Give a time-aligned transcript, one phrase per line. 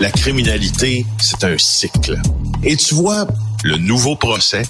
[0.00, 2.18] la criminalité, c'est un cycle.
[2.64, 3.26] Et tu vois,
[3.62, 4.62] le nouveau procès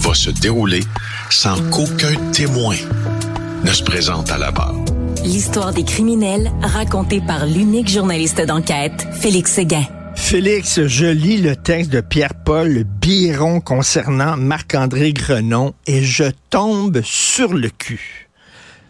[0.00, 0.80] va se dérouler
[1.30, 2.74] sans qu'aucun témoin
[3.64, 4.74] ne se présente à la barre.
[5.24, 9.84] L'histoire des criminels racontée par l'unique journaliste d'enquête, Félix Séguin.
[10.16, 17.54] Félix, je lis le texte de Pierre-Paul Biron concernant Marc-André Grenon et je tombe sur
[17.54, 18.28] le cul.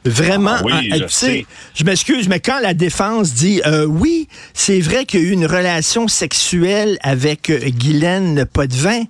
[0.04, 1.46] Vraiment, Ah oui, hein, je tu sais, sais.
[1.74, 5.32] je m'excuse, mais quand la défense dit euh, oui, c'est vrai qu'il y a eu
[5.32, 9.04] une relation sexuelle avec euh, Guylaine Potvin,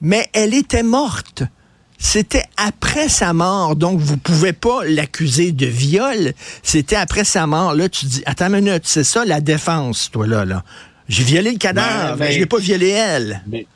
[0.00, 1.44] mais elle était morte.
[1.98, 6.32] C'était après sa mort, donc vous pouvez pas l'accuser de viol.
[6.62, 7.74] C'était après sa mort.
[7.74, 10.64] Là, tu dis, attends une minute, c'est ça la défense, toi là, là.
[11.08, 13.42] J'ai violé le cadavre, Ben, mais je mais- l'ai pas violé elle.
[13.46, 13.66] Mais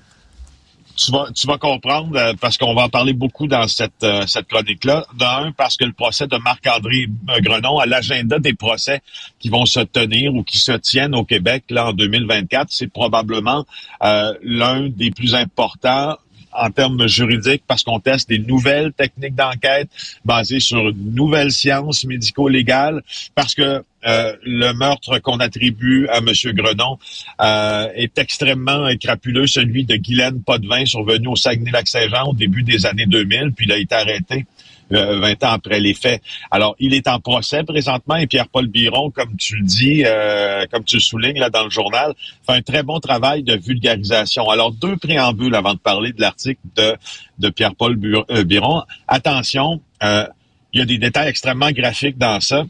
[0.99, 4.27] tu vas, tu vas comprendre, euh, parce qu'on va en parler beaucoup dans cette, euh,
[4.27, 5.07] cette chronique-là.
[5.15, 9.01] D'un, parce que le procès de Marc-André euh, Grenon, à l'agenda des procès
[9.39, 13.65] qui vont se tenir ou qui se tiennent au Québec là en 2024, c'est probablement
[14.03, 16.19] euh, l'un des plus importants
[16.53, 19.89] en termes juridiques parce qu'on teste des nouvelles techniques d'enquête
[20.25, 23.03] basées sur une nouvelle science médico-légale,
[23.35, 26.31] parce que euh, le meurtre qu'on attribue à M.
[26.55, 26.99] Grenon
[27.41, 33.07] euh, est extrêmement crapuleux, celui de Guylaine Potvin, survenu au Saguenay-Lac-Saint-Jean au début des années
[33.07, 34.47] 2000, puis il a été arrêté
[34.93, 36.23] euh, 20 ans après les faits.
[36.51, 40.85] Alors, il est en procès présentement et Pierre-Paul Biron, comme tu le dis, euh, comme
[40.85, 42.15] tu le soulignes là dans le journal,
[42.47, 44.49] fait un très bon travail de vulgarisation.
[44.51, 46.97] Alors, deux préambules avant de parler de l'article de,
[47.39, 47.99] de Pierre-Paul
[48.31, 48.83] euh, Biron.
[49.07, 50.27] Attention, euh,
[50.73, 52.65] il y a des détails extrêmement graphiques dans ça.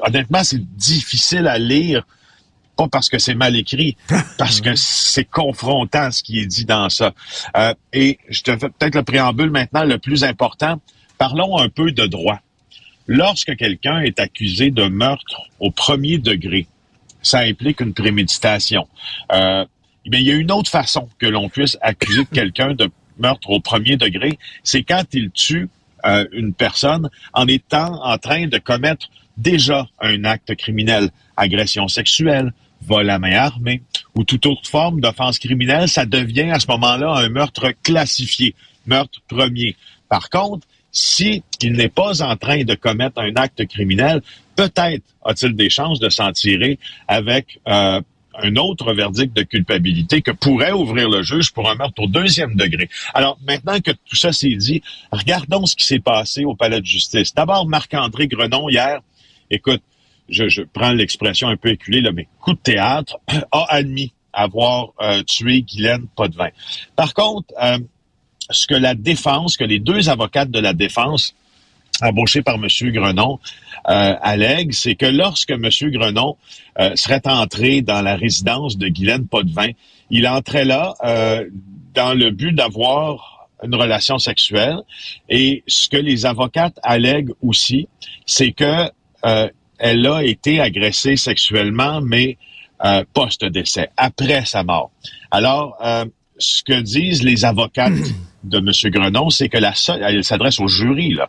[0.00, 2.04] Honnêtement, c'est difficile à lire
[2.76, 3.96] pas parce que c'est mal écrit,
[4.38, 7.12] parce que c'est confrontant ce qui est dit dans ça.
[7.56, 10.80] Euh, et je te fais peut-être le préambule maintenant le plus important.
[11.18, 12.40] Parlons un peu de droit.
[13.06, 16.66] Lorsque quelqu'un est accusé de meurtre au premier degré,
[17.22, 18.88] ça implique une préméditation.
[19.32, 19.64] Euh,
[20.06, 23.60] mais il y a une autre façon que l'on puisse accuser quelqu'un de meurtre au
[23.60, 25.68] premier degré, c'est quand il tue
[26.04, 32.52] euh, une personne en étant en train de commettre déjà un acte criminel, agression sexuelle,
[32.82, 33.82] vol à main armée
[34.14, 38.54] ou toute autre forme d'offense criminelle, ça devient à ce moment-là un meurtre classifié,
[38.86, 39.76] meurtre premier.
[40.08, 44.22] Par contre, si il n'est pas en train de commettre un acte criminel,
[44.56, 48.00] peut-être a-t-il des chances de s'en tirer avec euh,
[48.38, 52.54] un autre verdict de culpabilité que pourrait ouvrir le juge pour un meurtre au deuxième
[52.54, 52.88] degré.
[53.12, 54.80] Alors, maintenant que tout ça s'est dit,
[55.12, 57.34] regardons ce qui s'est passé au palais de justice.
[57.34, 59.00] D'abord, Marc-André Grenon, hier,
[59.50, 59.82] écoute,
[60.30, 63.18] je, je prends l'expression un peu éculée, là, mais coup de théâtre,
[63.52, 66.48] a admis avoir euh, tué Guylaine Potvin.
[66.94, 67.78] Par contre, euh,
[68.50, 71.34] ce que la défense, que les deux avocates de la défense
[72.02, 72.68] embauchés par M.
[72.92, 73.38] Grenon
[73.88, 75.68] euh, allèguent, c'est que lorsque M.
[75.90, 76.36] Grenon
[76.78, 79.70] euh, serait entré dans la résidence de Guylaine Potvin,
[80.10, 81.46] il entrait là euh,
[81.94, 84.78] dans le but d'avoir une relation sexuelle.
[85.28, 87.88] Et ce que les avocates allèguent aussi,
[88.26, 88.90] c'est que
[89.24, 92.36] euh, elle a été agressée sexuellement, mais
[92.84, 94.90] euh, post-décès, après sa mort.
[95.30, 96.04] Alors, euh,
[96.38, 97.92] ce que disent les avocates
[98.44, 98.70] de M.
[98.90, 101.28] Grenon, c'est que la seule, elle s'adresse au jury, là.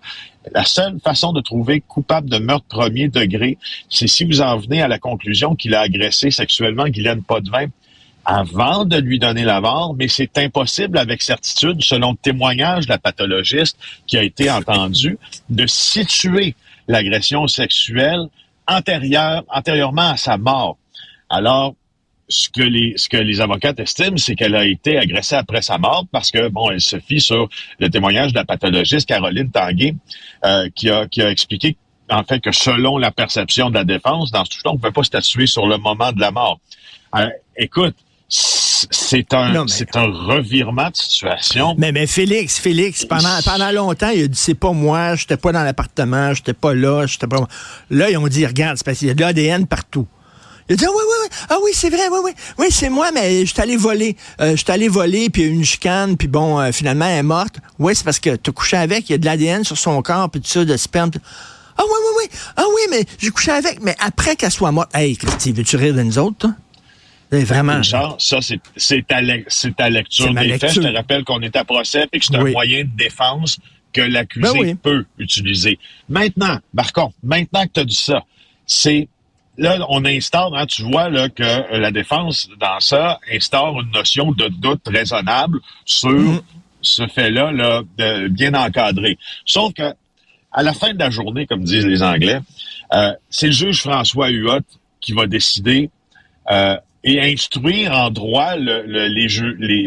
[0.53, 3.57] La seule façon de trouver coupable de meurtre premier degré,
[3.89, 7.67] c'est si vous en venez à la conclusion qu'il a agressé sexuellement Guylaine Potvin
[8.23, 12.91] avant de lui donner la mort, mais c'est impossible avec certitude, selon le témoignage de
[12.91, 15.17] la pathologiste qui a été entendu,
[15.49, 16.53] de situer
[16.89, 18.27] l'agression sexuelle
[18.67, 20.77] antérieure, antérieurement à sa mort.
[21.29, 21.75] Alors,
[22.29, 25.77] ce que les ce que les avocates estiment, c'est qu'elle a été agressée après sa
[25.77, 27.47] mort parce que bon, elle se fie sur
[27.79, 29.95] le témoignage de la pathologiste Caroline Tanguay
[30.45, 31.77] euh, qui a qui a expliqué
[32.09, 34.91] en fait que selon la perception de la défense, dans ce cas, on ne peut
[34.91, 36.59] pas statuer sur le moment de la mort.
[37.15, 37.27] Euh,
[37.57, 37.95] écoute,
[38.29, 41.75] c'est un mais- c'est un revirement de situation.
[41.77, 45.51] Mais, mais Félix, Félix, pendant, pendant longtemps, il a dit c'est pas moi, j'étais pas
[45.51, 47.47] dans l'appartement, j'étais pas là, j'étais pas.
[47.89, 50.07] Là, ils ont dit regarde, c'est parce qu'il y a de l'ADN partout.
[50.69, 52.89] Il a dit ah oui, oui, oui, ah oui, c'est vrai, oui, oui, oui, c'est
[52.89, 54.15] moi, mais je suis allé voler.
[54.41, 57.55] Euh, je suis allé voler, puis une chicane, puis bon, euh, finalement, elle est morte.
[57.79, 60.01] Oui, c'est parce que tu as couché avec, il y a de l'ADN sur son
[60.01, 61.11] corps, puis tout ça, de sperme.
[61.11, 61.21] puis-
[61.77, 64.89] Ah oui, oui, oui, ah oui, mais j'ai couché avec, mais après qu'elle soit morte.
[64.93, 66.53] Hey, Christy, veux-tu rire de nous autres, toi?
[67.31, 67.77] Eh, Vraiment.
[67.77, 69.43] Richard, ça, c'est c'est ta, le-
[69.75, 70.61] ta lecture des faits.
[70.63, 70.81] lecture.
[70.83, 73.57] Je te rappelle qu'on est à procès et que c'est un moyen de défense
[73.93, 74.75] que l'accusé Ben oui.
[74.75, 75.77] peut utiliser.
[76.09, 78.23] Maintenant, par contre, maintenant que tu as dit ça,
[78.65, 79.07] c'est
[79.57, 83.91] là, on instaure, hein, tu vois là, que euh, la défense, dans ça, instaure une
[83.91, 86.41] notion de doute raisonnable sur Mhm.
[86.81, 89.17] ce fait-là, là, de bien encadré.
[89.45, 89.93] Sauf que
[90.51, 92.39] à la fin de la journée, comme disent les Anglais,
[92.93, 94.61] euh, c'est le juge François Huot
[95.01, 95.89] qui va décider
[96.49, 99.27] euh, et instruire en droit le, le, les,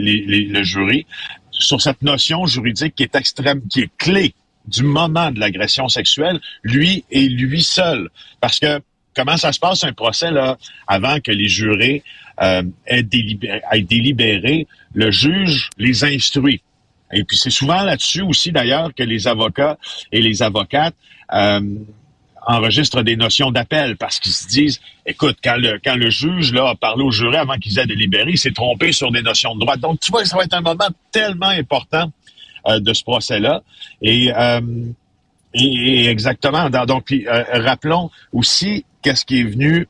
[0.00, 1.06] les, le jury
[1.50, 4.34] sur cette notion juridique qui est extrême, qui est clé
[4.66, 8.08] du moment de l'agression sexuelle, lui et lui seul.
[8.40, 8.80] Parce que
[9.14, 12.02] comment ça se passe un procès là avant que les jurés
[12.42, 16.62] euh, aient, délibéré, le juge les instruit.
[17.12, 19.76] Et puis c'est souvent là-dessus aussi d'ailleurs que les avocats
[20.12, 20.94] et les avocates
[21.32, 21.60] euh,
[22.46, 26.70] enregistrent des notions d'appel parce qu'ils se disent, écoute, quand le, quand le juge là,
[26.70, 29.60] a parlé au juré avant qu'ils aient délibéré, il s'est trompé sur des notions de
[29.60, 29.76] droit.
[29.76, 32.10] Donc, tu vois, ça va être un moment tellement important
[32.68, 33.62] euh, de ce procès-là.
[34.02, 34.32] Et,
[35.54, 39.88] et, exactement, donc, euh, rappelons aussi qu'est-ce qui est venu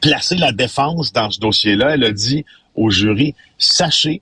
[0.00, 1.94] placer la défense dans ce dossier-là.
[1.94, 2.44] Elle a dit
[2.74, 4.20] au jury, sachez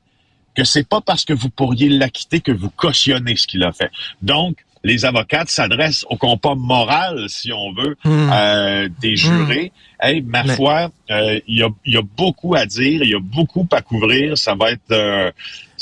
[0.54, 3.90] que c'est pas parce que vous pourriez l'acquitter que vous cautionnez ce qu'il a fait.
[4.22, 8.30] Donc, les avocates s'adressent au compas moral, si on veut, hmm.
[8.32, 9.16] euh, des hmm.
[9.16, 9.72] jurés.
[10.00, 13.18] Hey, ma foi, euh, il y, a, y, a, beaucoup à dire, il y a
[13.18, 14.36] beaucoup à couvrir.
[14.36, 15.30] Ça va être euh,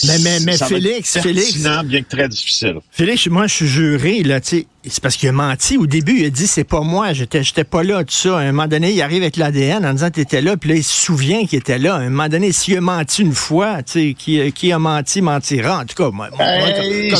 [0.06, 1.56] mais, mais, mais Félix, Félix.
[1.84, 2.78] bien que très difficile.
[2.90, 4.66] Félix, moi, je suis juré, là, tu.
[4.86, 5.78] C'est parce qu'il a menti.
[5.78, 8.38] Au début, il a dit, c'est pas moi, j'étais, j'étais pas là, tout ça.
[8.38, 10.84] À un moment donné, il arrive avec l'ADN en disant, t'étais là, puis là, il
[10.84, 11.94] se souvient qu'il était là.
[11.94, 15.22] À un moment donné, s'il a menti une fois, tu sais, qui, qui a menti,
[15.22, 15.80] mentira.
[15.80, 16.38] En tout cas, moi, comme,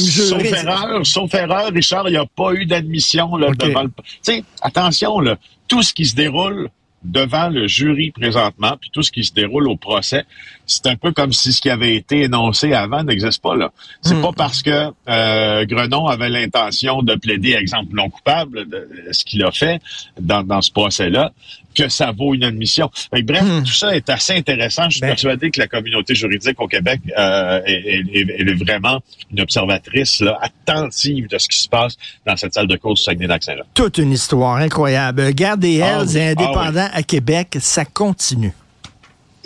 [0.01, 0.29] juré.
[0.29, 3.89] Sauf erreur, sauf erreur, Richard, il n'y a pas eu d'admission, là, devant le...
[3.89, 5.37] Tu sais, attention, là,
[5.69, 6.69] tout ce qui se déroule
[7.05, 10.25] devant le jury présentement, puis tout ce qui se déroule au procès,
[10.67, 13.73] c'est un peu comme si ce qui avait été énoncé avant n'existe pas là.
[14.01, 14.23] C'est hmm.
[14.23, 19.45] pas parce que euh, Grenon avait l'intention de plaider exemple non coupable de ce qu'il
[19.45, 19.81] a fait
[20.19, 21.33] dans, dans ce procès-là
[21.75, 22.91] que ça vaut une admission.
[23.13, 23.63] bref, hmm.
[23.65, 24.85] tout ça est assez intéressant.
[24.85, 25.09] Je suis ben.
[25.09, 29.01] persuadé que la communauté juridique au Québec euh, est, est, vraiment
[29.33, 33.03] une observatrice là, attentive de ce qui se passe dans cette salle de cours du
[33.03, 33.65] Saguenay-Lac-Saint-Jean.
[33.75, 35.33] Toute une histoire incroyable.
[35.33, 38.53] Garde des Hells ah et ah indépendants à Québec, ça continue.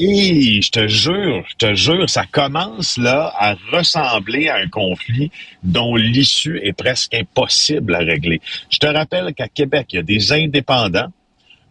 [0.01, 5.33] Et je te jure, je te jure, ça commence là à ressembler à un conflit
[5.65, 8.41] dont l'issue est presque impossible à régler.
[8.71, 11.09] Je te rappelle qu'à Québec, il y a des indépendants,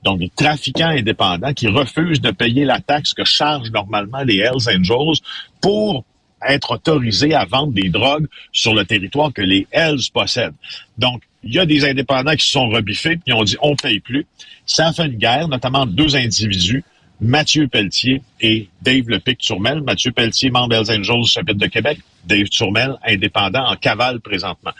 [0.07, 4.69] donc des trafiquants indépendants qui refusent de payer la taxe que chargent normalement les Hells
[4.73, 5.19] Angels
[5.59, 6.05] pour
[6.47, 10.53] être autorisés à vendre des drogues sur le territoire que les Hells possèdent.
[10.97, 13.99] Donc, il y a des indépendants qui se sont rebiffés et ont dit on paye
[13.99, 14.25] plus.
[14.65, 16.85] Ça a fait une guerre, notamment deux individus
[17.19, 19.81] Mathieu Pelletier et Dave Lepic-Turmel.
[19.81, 21.99] Mathieu Pelletier, membre Hells Angels chapitre de Québec.
[22.25, 24.71] Dave Turmel, indépendant, en cavale présentement.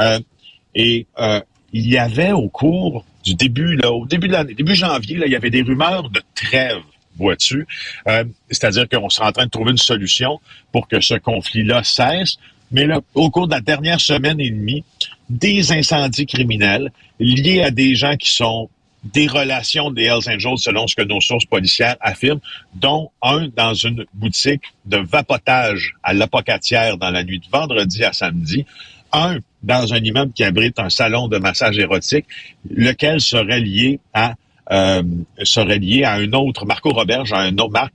[0.00, 0.18] Euh,
[0.74, 1.40] et euh,
[1.74, 5.26] il y avait au cours du début, là, au début de l'année, début janvier, là,
[5.26, 6.80] il y avait des rumeurs de trêve
[7.16, 7.66] vois-tu?
[8.08, 10.40] Euh, c'est-à-dire qu'on serait en train de trouver une solution
[10.72, 12.38] pour que ce conflit-là cesse.
[12.70, 14.84] Mais là, au cours de la dernière semaine et demie,
[15.30, 16.90] des incendies criminels
[17.20, 18.68] liés à des gens qui sont
[19.04, 22.40] des relations des Hells Angels selon ce que nos sources policières affirment,
[22.74, 28.12] dont un dans une boutique de vapotage à l'apocatière dans la nuit de vendredi à
[28.12, 28.64] samedi,
[29.12, 32.26] un dans un immeuble qui abrite un salon de massage érotique,
[32.70, 34.34] lequel serait lié à
[34.70, 37.92] euh, un autre, Marco Roberge, à un autre,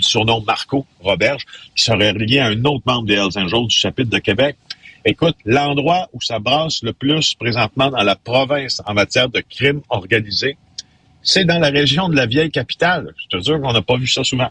[0.00, 4.10] surnom Marco Roberge, qui serait lié à un autre membre des Hells Angels du chapitre
[4.10, 4.56] de Québec.
[5.04, 9.80] Écoute, l'endroit où ça brasse le plus présentement dans la province en matière de crime
[9.88, 10.56] organisé,
[11.22, 13.14] c'est dans la région de la vieille capitale.
[13.16, 14.50] Je te jure qu'on n'a pas vu ça souvent.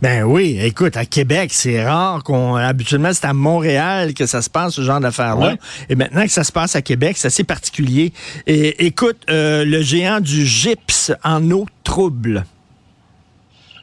[0.00, 2.56] Ben oui, écoute, à Québec, c'est rare qu'on.
[2.56, 5.56] Habituellement, c'est à Montréal que ça se passe, ce genre d'affaires-là.
[5.88, 8.12] Et maintenant que ça se passe à Québec, c'est assez particulier.
[8.46, 12.44] Et écoute, euh, le géant du gypse en eau trouble.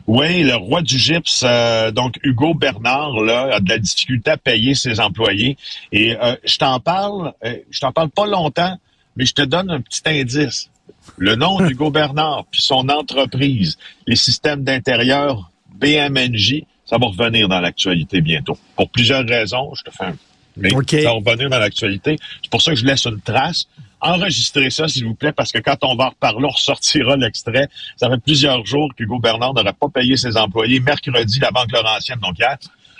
[0.07, 4.37] Oui, le roi du gypse, euh, donc Hugo Bernard, là, a de la difficulté à
[4.37, 5.55] payer ses employés.
[5.91, 7.33] Et euh, je t'en parle,
[7.69, 8.75] je t'en parle pas longtemps,
[9.15, 10.69] mais je te donne un petit indice.
[11.17, 17.59] Le nom d'Hugo Bernard, puis son entreprise, les systèmes d'intérieur BMNJ, ça va revenir dans
[17.59, 18.57] l'actualité bientôt.
[18.75, 20.15] Pour plusieurs raisons, je te fais un...
[20.57, 22.17] Mais ça va revenir dans l'actualité.
[22.41, 23.67] C'est pour ça que je laisse une trace
[24.01, 27.67] enregistrez ça, s'il vous plaît, parce que quand on va reparler, on ressortira l'extrait.
[27.95, 30.79] Ça fait plusieurs jours qu'Hugo Bernard n'aurait pas payé ses employés.
[30.79, 32.57] Mercredi, la Banque Laurentienne, donc hier,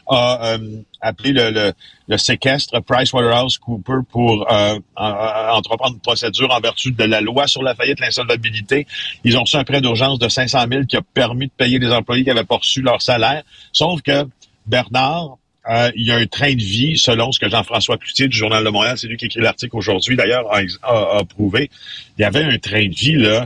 [0.09, 1.73] a euh, appelé le, le,
[2.07, 7.75] le, séquestre PricewaterhouseCooper pour euh, entreprendre une procédure en vertu de la loi sur la
[7.75, 8.87] faillite, l'insolvabilité.
[9.23, 11.91] Ils ont reçu un prêt d'urgence de 500 000 qui a permis de payer les
[11.91, 13.43] employés qui avaient pas reçu leur salaire.
[13.71, 14.27] Sauf que
[14.65, 15.37] Bernard
[15.69, 18.63] euh, il y a un train de vie, selon ce que Jean-François Cloutier du Journal
[18.63, 21.69] de Montréal, c'est lui qui écrit l'article aujourd'hui, d'ailleurs, a, prouvé.
[22.17, 23.45] Il y avait un train de vie là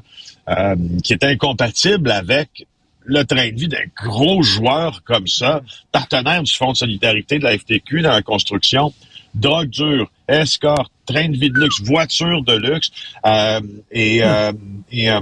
[0.50, 2.66] euh, qui était incompatible avec
[3.06, 7.44] le train de vie d'un gros joueur comme ça, partenaire du Fonds de solidarité de
[7.44, 8.94] la FTQ dans la construction,
[9.34, 12.92] drogue dure, escorte, train de vie de luxe, voiture de luxe.
[13.26, 14.52] Euh, et, euh,
[14.92, 15.20] et euh,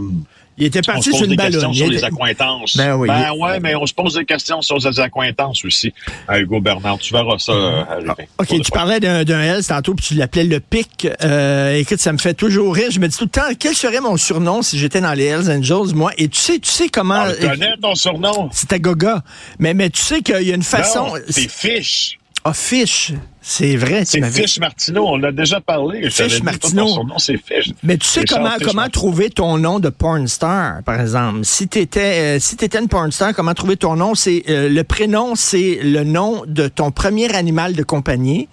[0.58, 2.78] il était on parti se pose sur une des questions sur les accointances.
[2.78, 3.10] Ben oui.
[3.10, 5.94] ouais, mais on se pose des questions sur les accointances aussi.
[6.28, 8.28] À Hugo Bernard, tu verras ça euh, arriver.
[8.38, 11.08] OK, tu parlais d'un d'un Hells tantôt, puis tu l'appelais le pic.
[11.24, 12.92] Euh, écoute, ça me fait toujours rire.
[12.92, 15.50] Je me dis tout le temps, quel serait mon surnom si j'étais dans les Hells
[15.50, 16.12] Angels, moi?
[16.18, 17.24] Et tu sais, tu sais comment...
[17.26, 18.50] Ah, tu connais ton surnom?
[18.52, 19.24] C'était Goga.
[19.60, 21.08] Mais, mais tu sais qu'il y a une façon...
[21.08, 22.18] Non, c'est Fish.
[22.44, 23.14] Ah, Fish.
[23.44, 24.22] C'est vrai, C'est.
[24.24, 25.08] Fish Martineau.
[25.08, 26.10] On l'a déjà parlé.
[26.10, 26.86] Fish Martineau.
[26.86, 27.72] Ton surnom, c'est Fish.
[27.84, 28.92] Mais tu sais Richard comment, Fish comment Martineau.
[29.02, 31.40] trouver ton nom de porn star, par exemple?
[31.44, 34.14] Si tu étais, si étais une porn star, comment trouver ton nom?
[34.16, 38.48] C'est euh, Le prénom, c'est le nom de ton premier animal de compagnie.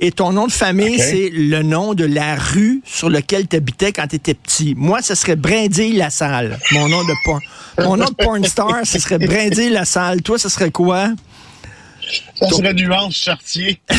[0.00, 3.92] Et ton nom de famille, c'est le nom de la rue sur laquelle tu habitais
[3.92, 4.74] quand tu étais petit.
[4.76, 6.58] Moi, ce serait Brindille Lassalle.
[6.72, 7.40] Mon nom de porn.
[7.78, 10.22] Mon nom de porn star, ce serait Brindille Lassalle.
[10.22, 11.10] Toi, ce serait quoi?
[12.38, 13.80] Ça serait Nuance Chartier.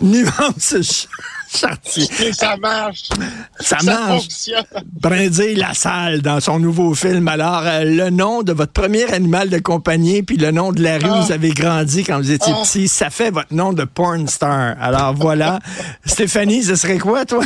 [0.00, 1.08] Nuance Ch-
[1.54, 2.06] Chartier.
[2.24, 3.08] Et ça marche.
[3.60, 4.22] Ça Ça marche.
[4.22, 4.64] fonctionne.
[5.00, 7.28] Brindille Lassalle dans son nouveau film.
[7.28, 10.98] Alors, euh, le nom de votre premier animal de compagnie, puis le nom de la
[10.98, 14.26] rue où vous avez grandi quand vous étiez petit, ça fait votre nom de porn
[14.28, 14.74] star.
[14.80, 15.58] Alors voilà.
[16.06, 17.44] Stéphanie, ce serait quoi, toi?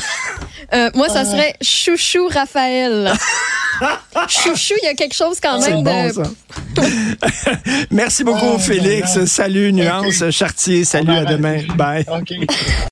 [0.72, 3.12] Euh, moi, ça serait Chouchou Raphaël.
[4.28, 6.12] Chouchou, il y a quelque chose quand C'est même bon, de.
[6.12, 6.22] ça.
[7.90, 9.14] Merci beaucoup, Oh, Félix.
[9.16, 9.26] là, là.
[9.26, 10.30] Salut, Nuance.
[10.30, 10.84] Chartier.
[10.84, 11.62] Salut, à demain.
[11.76, 12.04] Bye.
[12.08, 12.32] OK.